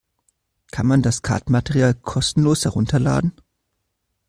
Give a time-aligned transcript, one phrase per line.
[0.71, 3.33] Kann man das Kartenmaterial kostenlos herunterladen?